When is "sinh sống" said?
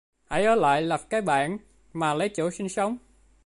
2.51-2.97